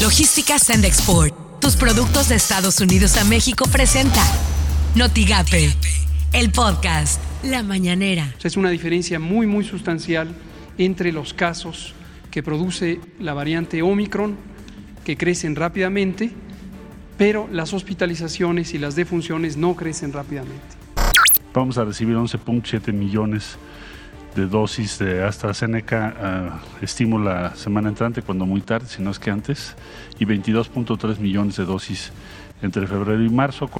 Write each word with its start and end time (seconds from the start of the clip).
Logística 0.00 0.58
Send 0.58 0.86
Export. 0.86 1.60
Tus 1.60 1.76
productos 1.76 2.30
de 2.30 2.34
Estados 2.34 2.80
Unidos 2.80 3.18
a 3.18 3.24
México 3.24 3.66
presenta 3.70 4.22
Notigape, 4.94 5.74
el 6.32 6.50
podcast 6.52 7.20
La 7.42 7.62
Mañanera. 7.62 8.32
Es 8.42 8.56
una 8.56 8.70
diferencia 8.70 9.20
muy, 9.20 9.46
muy 9.46 9.62
sustancial 9.62 10.34
entre 10.78 11.12
los 11.12 11.34
casos 11.34 11.92
que 12.30 12.42
produce 12.42 12.98
la 13.18 13.34
variante 13.34 13.82
Omicron, 13.82 14.36
que 15.04 15.18
crecen 15.18 15.54
rápidamente, 15.54 16.30
pero 17.18 17.46
las 17.52 17.74
hospitalizaciones 17.74 18.72
y 18.72 18.78
las 18.78 18.96
defunciones 18.96 19.58
no 19.58 19.76
crecen 19.76 20.14
rápidamente. 20.14 20.80
Vamos 21.52 21.76
a 21.76 21.84
recibir 21.84 22.16
11.7 22.16 22.90
millones 22.94 23.58
de 23.58 23.60
dosis 24.36 24.98
de 24.98 25.22
AstraZeneca, 25.24 26.60
uh, 26.80 26.84
estimo 26.84 27.18
la 27.18 27.54
semana 27.56 27.88
entrante, 27.88 28.22
cuando 28.22 28.46
muy 28.46 28.60
tarde, 28.60 28.86
si 28.88 29.02
no 29.02 29.10
es 29.10 29.18
que 29.18 29.30
antes, 29.30 29.74
y 30.18 30.24
22.3 30.24 31.18
millones 31.18 31.56
de 31.56 31.64
dosis 31.64 32.12
entre 32.62 32.86
febrero 32.86 33.22
y 33.22 33.28
marzo. 33.28 33.70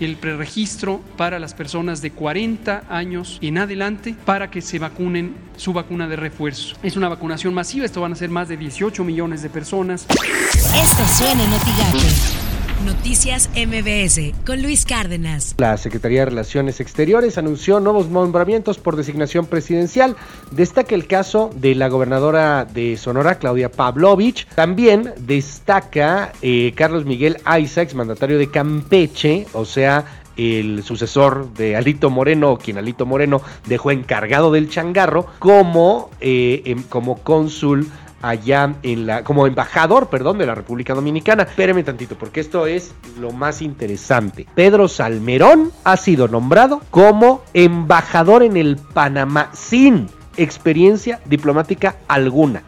El 0.00 0.16
preregistro 0.16 1.00
para 1.16 1.38
las 1.38 1.54
personas 1.54 2.02
de 2.02 2.10
40 2.10 2.84
años 2.88 3.38
en 3.40 3.58
adelante 3.58 4.16
para 4.24 4.50
que 4.50 4.60
se 4.60 4.80
vacunen 4.80 5.36
su 5.56 5.72
vacuna 5.72 6.08
de 6.08 6.16
refuerzo. 6.16 6.76
Es 6.82 6.96
una 6.96 7.08
vacunación 7.08 7.54
masiva, 7.54 7.86
esto 7.86 8.00
van 8.00 8.12
a 8.12 8.16
ser 8.16 8.28
más 8.28 8.48
de 8.48 8.56
18 8.56 9.04
millones 9.04 9.42
de 9.42 9.50
personas. 9.50 10.06
Esto 10.10 11.04
suena 11.16 11.44
en 11.44 12.43
Noticias 12.84 13.48
MBS 13.56 14.34
con 14.44 14.62
Luis 14.62 14.84
Cárdenas. 14.84 15.54
La 15.56 15.76
Secretaría 15.78 16.20
de 16.20 16.26
Relaciones 16.26 16.80
Exteriores 16.80 17.38
anunció 17.38 17.80
nuevos 17.80 18.10
nombramientos 18.10 18.76
por 18.76 18.96
designación 18.96 19.46
presidencial. 19.46 20.16
Destaca 20.50 20.94
el 20.94 21.06
caso 21.06 21.50
de 21.56 21.74
la 21.74 21.88
gobernadora 21.88 22.66
de 22.66 22.98
Sonora, 22.98 23.38
Claudia 23.38 23.70
Pavlovich. 23.70 24.46
También 24.54 25.14
destaca 25.18 26.32
eh, 26.42 26.74
Carlos 26.76 27.06
Miguel 27.06 27.38
Isaacs, 27.58 27.94
mandatario 27.94 28.36
de 28.36 28.50
Campeche, 28.50 29.46
o 29.54 29.64
sea, 29.64 30.04
el 30.36 30.82
sucesor 30.82 31.54
de 31.54 31.76
Alito 31.76 32.10
Moreno, 32.10 32.58
quien 32.58 32.78
Alito 32.78 33.06
Moreno 33.06 33.40
dejó 33.66 33.92
encargado 33.92 34.52
del 34.52 34.68
changarro, 34.68 35.26
como, 35.38 36.10
eh, 36.20 36.62
em, 36.66 36.82
como 36.82 37.18
cónsul 37.18 37.88
allá 38.28 38.74
en 38.82 39.06
la, 39.06 39.22
como 39.22 39.46
embajador, 39.46 40.08
perdón, 40.08 40.38
de 40.38 40.46
la 40.46 40.54
República 40.54 40.94
Dominicana. 40.94 41.42
Espéreme 41.44 41.84
tantito, 41.84 42.16
porque 42.16 42.40
esto 42.40 42.66
es 42.66 42.94
lo 43.20 43.32
más 43.32 43.62
interesante. 43.62 44.46
Pedro 44.54 44.88
Salmerón 44.88 45.70
ha 45.84 45.96
sido 45.96 46.28
nombrado 46.28 46.80
como 46.90 47.42
embajador 47.52 48.42
en 48.42 48.56
el 48.56 48.76
Panamá 48.76 49.50
sin 49.52 50.08
experiencia 50.36 51.20
diplomática 51.26 51.96
alguna 52.08 52.62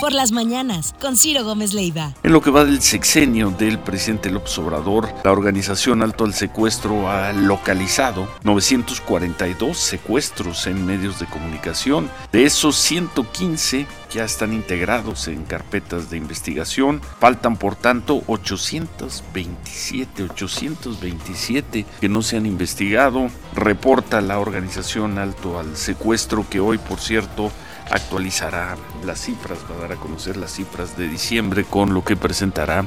por 0.00 0.12
las 0.12 0.32
mañanas 0.32 0.94
con 0.98 1.16
Ciro 1.16 1.44
Gómez 1.44 1.74
Leiva. 1.74 2.14
En 2.22 2.32
lo 2.32 2.40
que 2.40 2.50
va 2.50 2.64
del 2.64 2.80
sexenio 2.80 3.50
del 3.50 3.78
presidente 3.78 4.30
López 4.30 4.56
Obrador, 4.58 5.12
la 5.22 5.30
organización 5.30 6.02
Alto 6.02 6.24
al 6.24 6.32
Secuestro 6.32 7.10
ha 7.10 7.32
localizado 7.34 8.26
942 8.42 9.76
secuestros 9.76 10.66
en 10.66 10.86
medios 10.86 11.20
de 11.20 11.26
comunicación. 11.26 12.10
De 12.32 12.44
esos 12.44 12.76
115 12.76 13.86
ya 14.10 14.24
están 14.24 14.54
integrados 14.54 15.28
en 15.28 15.44
carpetas 15.44 16.08
de 16.10 16.16
investigación. 16.16 17.02
Faltan, 17.20 17.56
por 17.56 17.76
tanto, 17.76 18.22
827, 18.26 20.22
827 20.24 21.86
que 22.00 22.08
no 22.08 22.22
se 22.22 22.38
han 22.38 22.46
investigado. 22.46 23.28
Reporta 23.54 24.22
la 24.22 24.38
organización 24.38 25.18
Alto 25.18 25.58
al 25.58 25.76
Secuestro 25.76 26.46
que 26.48 26.60
hoy, 26.60 26.78
por 26.78 27.00
cierto, 27.00 27.52
actualizará 27.90 28.76
las 29.04 29.20
cifras, 29.20 29.58
va 29.70 29.76
a 29.76 29.80
dar 29.80 29.92
a 29.92 29.96
conocer 29.96 30.36
las 30.36 30.52
cifras 30.52 30.96
de 30.96 31.08
diciembre 31.08 31.64
con 31.64 31.92
lo 31.92 32.04
que 32.04 32.16
presentará 32.16 32.86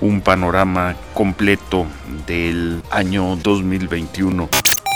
un 0.00 0.20
panorama 0.20 0.96
completo 1.12 1.86
del 2.26 2.82
año 2.90 3.36
2021. 3.36 4.48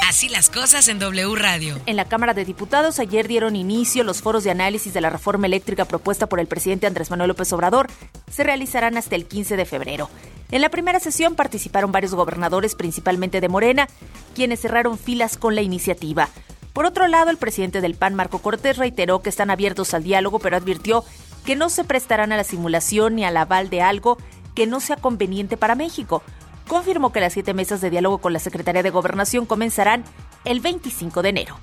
Así 0.09 0.29
las 0.31 0.49
cosas 0.49 0.89
en 0.89 0.99
W 0.99 1.37
Radio. 1.37 1.79
En 1.85 1.97
la 1.97 2.07
Cámara 2.07 2.33
de 2.33 2.47
Diputados 2.47 2.99
ayer 2.99 3.29
dieron 3.29 3.57
inicio 3.57 4.05
los 4.05 4.23
foros 4.23 4.43
de 4.43 4.51
análisis 4.51 4.95
de 4.95 5.03
la 5.03 5.11
reforma 5.11 5.47
eléctrica 5.47 5.85
propuesta 5.85 6.27
por 6.27 6.41
el 6.41 6.47
presidente 6.47 6.87
Andrés 6.87 7.11
Manuel 7.11 7.29
López 7.29 7.53
Obrador. 7.53 7.89
Se 8.31 8.43
realizarán 8.43 8.97
hasta 8.97 9.17
el 9.17 9.27
15 9.27 9.57
de 9.57 9.67
febrero. 9.67 10.09
En 10.51 10.63
la 10.63 10.71
primera 10.71 10.99
sesión 10.99 11.35
participaron 11.35 11.93
varios 11.93 12.15
gobernadores, 12.15 12.75
principalmente 12.75 13.43
de 13.43 13.51
Morena, 13.51 13.87
quienes 14.35 14.61
cerraron 14.61 14.99
filas 14.99 15.37
con 15.37 15.55
la 15.55 15.61
iniciativa. 15.61 16.31
Por 16.79 16.87
otro 16.87 17.09
lado, 17.09 17.31
el 17.31 17.39
presidente 17.39 17.81
del 17.81 17.97
PAN, 17.97 18.15
Marco 18.15 18.39
Cortés, 18.39 18.77
reiteró 18.77 19.21
que 19.21 19.31
están 19.31 19.51
abiertos 19.51 19.95
al 19.95 20.05
diálogo, 20.05 20.39
pero 20.39 20.57
advirtió 20.57 21.05
que 21.45 21.57
no 21.57 21.71
se 21.71 21.83
prestarán 21.83 22.31
a 22.31 22.37
la 22.37 22.45
simulación 22.45 23.17
ni 23.17 23.25
al 23.25 23.37
aval 23.37 23.69
de 23.69 23.83
algo 23.83 24.17
que 24.55 24.69
no 24.69 24.79
sea 24.79 24.95
conveniente 24.95 25.57
para 25.57 25.75
México. 25.75 26.23
Confirmó 26.69 27.11
que 27.11 27.19
las 27.19 27.33
siete 27.33 27.53
mesas 27.53 27.81
de 27.81 27.91
diálogo 27.91 28.19
con 28.19 28.33
la 28.33 28.39
Secretaría 28.39 28.85
de 28.85 28.91
Gobernación 28.91 29.45
comenzarán 29.45 30.05
el 30.45 30.61
25 30.61 31.21
de 31.23 31.29
enero. 31.31 31.59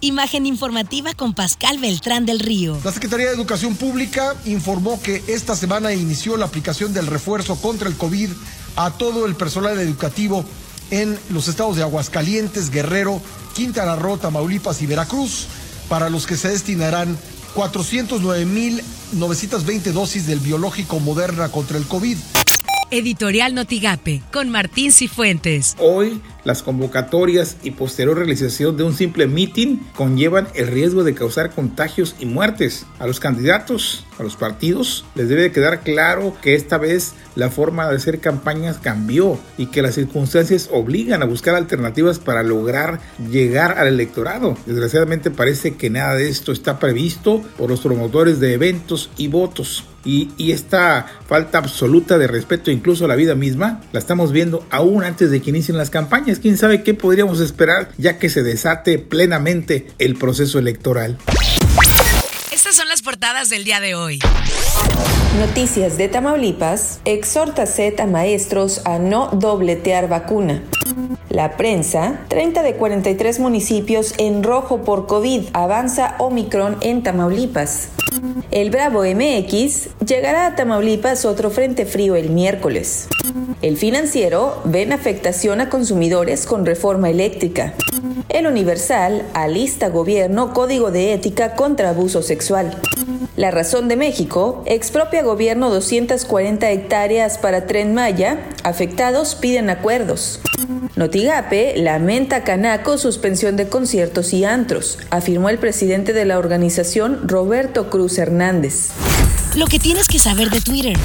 Imagen 0.00 0.44
informativa 0.44 1.14
con 1.14 1.34
Pascal 1.34 1.78
Beltrán 1.78 2.26
del 2.26 2.40
Río. 2.40 2.76
La 2.82 2.90
Secretaría 2.90 3.26
de 3.26 3.36
Educación 3.36 3.76
Pública 3.76 4.34
informó 4.44 5.00
que 5.00 5.22
esta 5.28 5.54
semana 5.54 5.92
inició 5.92 6.36
la 6.36 6.46
aplicación 6.46 6.92
del 6.92 7.06
refuerzo 7.06 7.54
contra 7.62 7.88
el 7.88 7.96
COVID 7.96 8.30
a 8.74 8.90
todo 8.90 9.24
el 9.26 9.36
personal 9.36 9.78
educativo 9.78 10.44
en 10.90 11.16
los 11.30 11.46
estados 11.46 11.76
de 11.76 11.82
Aguascalientes, 11.82 12.70
Guerrero, 12.70 13.20
Quintana 13.58 13.96
Roo, 13.96 14.18
Tamaulipas 14.18 14.80
y 14.82 14.86
Veracruz, 14.86 15.48
para 15.88 16.10
los 16.10 16.28
que 16.28 16.36
se 16.36 16.48
destinarán 16.48 17.18
409.920 17.56 19.90
dosis 19.90 20.28
del 20.28 20.38
biológico 20.38 21.00
Moderna 21.00 21.48
contra 21.48 21.76
el 21.76 21.88
COVID. 21.88 22.16
Editorial 22.90 23.54
Notigape, 23.54 24.22
con 24.32 24.48
Martín 24.48 24.92
Cifuentes. 24.92 25.76
Hoy, 25.78 26.22
las 26.44 26.62
convocatorias 26.62 27.58
y 27.62 27.72
posterior 27.72 28.16
realización 28.16 28.78
de 28.78 28.84
un 28.84 28.94
simple 28.94 29.26
meeting 29.26 29.76
conllevan 29.94 30.48
el 30.54 30.68
riesgo 30.68 31.04
de 31.04 31.14
causar 31.14 31.50
contagios 31.50 32.16
y 32.18 32.24
muertes. 32.24 32.86
A 32.98 33.06
los 33.06 33.20
candidatos, 33.20 34.06
a 34.18 34.22
los 34.22 34.36
partidos, 34.36 35.04
les 35.14 35.28
debe 35.28 35.52
quedar 35.52 35.82
claro 35.82 36.34
que 36.40 36.54
esta 36.54 36.78
vez 36.78 37.12
la 37.34 37.50
forma 37.50 37.86
de 37.88 37.96
hacer 37.96 38.20
campañas 38.20 38.78
cambió 38.78 39.38
y 39.58 39.66
que 39.66 39.82
las 39.82 39.96
circunstancias 39.96 40.70
obligan 40.72 41.22
a 41.22 41.26
buscar 41.26 41.54
alternativas 41.56 42.18
para 42.18 42.42
lograr 42.42 43.00
llegar 43.30 43.78
al 43.78 43.88
electorado. 43.88 44.56
Desgraciadamente 44.64 45.30
parece 45.30 45.76
que 45.76 45.90
nada 45.90 46.14
de 46.14 46.30
esto 46.30 46.52
está 46.52 46.78
previsto 46.78 47.42
por 47.58 47.68
los 47.68 47.80
promotores 47.80 48.40
de 48.40 48.54
eventos 48.54 49.10
y 49.18 49.28
votos. 49.28 49.84
Y, 50.04 50.52
esta 50.52 51.06
falta 51.28 51.58
absoluta 51.58 52.16
de 52.18 52.26
respeto 52.26 52.70
incluso 52.70 53.04
a 53.04 53.08
la 53.08 53.16
vida 53.16 53.34
misma 53.34 53.82
la 53.92 53.98
estamos 53.98 54.32
viendo 54.32 54.66
aún 54.70 55.04
antes 55.04 55.30
de 55.30 55.42
que 55.42 55.50
inicien 55.50 55.76
las 55.76 55.90
campañas. 55.90 56.38
¿Quién 56.38 56.56
sabe 56.56 56.82
qué 56.82 56.94
podríamos 56.94 57.40
esperar 57.40 57.90
ya 57.98 58.18
que 58.18 58.30
se 58.30 58.42
desate 58.42 58.98
plenamente 58.98 59.88
el 59.98 60.16
proceso 60.16 60.58
electoral? 60.58 61.18
Estas 62.50 62.76
son 62.76 62.88
las 62.88 63.02
portadas 63.02 63.50
del 63.50 63.64
día 63.64 63.80
de 63.80 63.94
hoy. 63.94 64.18
Noticias 65.38 65.98
de 65.98 66.08
Tamaulipas. 66.08 67.00
Exhorta 67.04 67.66
Z 67.66 68.02
a 68.02 68.06
maestros 68.06 68.80
a 68.84 68.98
no 68.98 69.28
dobletear 69.32 70.08
vacuna. 70.08 70.62
La 71.28 71.56
prensa, 71.56 72.20
30 72.28 72.62
de 72.62 72.74
43 72.74 73.38
municipios 73.38 74.14
en 74.18 74.42
rojo 74.42 74.82
por 74.82 75.06
COVID, 75.06 75.48
avanza 75.52 76.16
Omicron 76.18 76.78
en 76.80 77.02
Tamaulipas. 77.02 77.90
El 78.50 78.70
Bravo 78.70 79.02
MX 79.04 79.88
llegará 80.06 80.46
a 80.46 80.56
Tamaulipas 80.56 81.24
otro 81.24 81.50
frente 81.50 81.86
frío 81.86 82.16
el 82.16 82.30
miércoles. 82.30 83.08
El 83.62 83.76
financiero 83.76 84.60
ven 84.64 84.92
afectación 84.92 85.60
a 85.60 85.68
consumidores 85.68 86.46
con 86.46 86.64
reforma 86.64 87.10
eléctrica. 87.10 87.74
El 88.28 88.46
Universal 88.46 89.24
alista 89.34 89.88
gobierno 89.88 90.52
código 90.52 90.90
de 90.90 91.12
ética 91.12 91.54
contra 91.54 91.90
abuso 91.90 92.22
sexual. 92.22 92.80
La 93.38 93.52
Razón 93.52 93.86
de 93.86 93.94
México 93.94 94.64
expropia 94.66 95.22
gobierno 95.22 95.70
240 95.70 96.72
hectáreas 96.72 97.38
para 97.38 97.68
Tren 97.68 97.94
Maya. 97.94 98.40
Afectados 98.64 99.36
piden 99.36 99.70
acuerdos. 99.70 100.40
Notigape 100.96 101.74
lamenta 101.76 102.42
Canaco 102.42 102.98
suspensión 102.98 103.54
de 103.56 103.68
conciertos 103.68 104.32
y 104.32 104.44
antros, 104.44 104.98
afirmó 105.10 105.50
el 105.50 105.58
presidente 105.58 106.12
de 106.12 106.24
la 106.24 106.36
organización 106.36 107.28
Roberto 107.28 107.90
Cruz 107.90 108.18
Hernández. 108.18 108.88
Lo 109.54 109.66
que 109.66 109.78
tienes 109.78 110.08
que 110.08 110.18
saber 110.18 110.50
de 110.50 110.60
Twitter. 110.60 110.96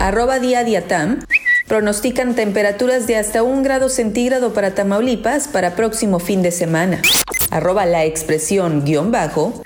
Arroba 0.00 0.40
día 0.40 0.64
diatam. 0.64 1.20
Pronostican 1.68 2.34
temperaturas 2.34 3.06
de 3.06 3.16
hasta 3.16 3.44
un 3.44 3.62
grado 3.62 3.88
centígrado 3.88 4.52
para 4.52 4.74
Tamaulipas 4.74 5.46
para 5.46 5.76
próximo 5.76 6.18
fin 6.18 6.42
de 6.42 6.50
semana. 6.50 7.00
Arroba 7.50 7.86
la 7.86 8.04
expresión 8.04 8.84
guion 8.84 9.12
bajo. 9.12 9.62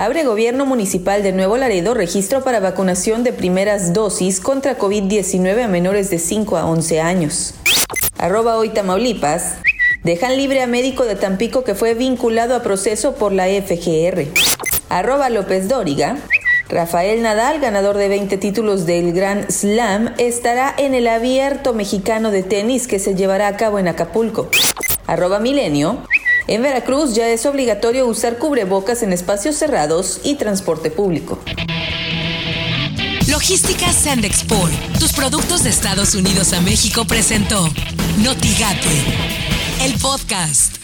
Abre 0.00 0.24
Gobierno 0.24 0.64
Municipal 0.64 1.22
de 1.22 1.32
Nuevo 1.32 1.58
Laredo 1.58 1.92
registro 1.92 2.42
para 2.42 2.58
vacunación 2.58 3.22
de 3.22 3.34
primeras 3.34 3.92
dosis 3.92 4.40
contra 4.40 4.78
COVID-19 4.78 5.62
a 5.62 5.68
menores 5.68 6.08
de 6.08 6.18
5 6.18 6.56
a 6.56 6.64
11 6.64 7.02
años. 7.02 7.52
Arroba 8.16 8.56
hoy 8.56 8.70
Tamaulipas. 8.70 9.56
Dejan 10.02 10.38
libre 10.38 10.62
a 10.62 10.66
médico 10.66 11.04
de 11.04 11.16
Tampico 11.16 11.64
que 11.64 11.74
fue 11.74 11.92
vinculado 11.92 12.56
a 12.56 12.62
proceso 12.62 13.14
por 13.14 13.34
la 13.34 13.44
FGR. 13.44 14.24
Arroba 14.88 15.28
López 15.28 15.68
Dóriga. 15.68 16.16
Rafael 16.70 17.20
Nadal, 17.20 17.60
ganador 17.60 17.98
de 17.98 18.08
20 18.08 18.38
títulos 18.38 18.86
del 18.86 19.12
Grand 19.12 19.50
Slam, 19.50 20.14
estará 20.16 20.74
en 20.78 20.94
el 20.94 21.08
abierto 21.08 21.74
mexicano 21.74 22.30
de 22.30 22.42
tenis 22.42 22.86
que 22.86 23.00
se 23.00 23.14
llevará 23.14 23.48
a 23.48 23.58
cabo 23.58 23.78
en 23.78 23.88
Acapulco. 23.88 24.48
Arroba 25.06 25.40
Milenio. 25.40 25.98
En 26.50 26.62
Veracruz 26.62 27.14
ya 27.14 27.28
es 27.28 27.46
obligatorio 27.46 28.08
usar 28.08 28.36
cubrebocas 28.36 29.04
en 29.04 29.12
espacios 29.12 29.54
cerrados 29.54 30.18
y 30.24 30.34
transporte 30.34 30.90
público. 30.90 31.38
Logística 33.28 33.92
Sandexport, 33.92 34.72
tus 34.98 35.12
productos 35.12 35.62
de 35.62 35.70
Estados 35.70 36.16
Unidos 36.16 36.52
a 36.52 36.60
México 36.60 37.04
presentó 37.04 37.72
Notigate, 38.18 39.04
el 39.84 39.94
podcast. 40.00 40.79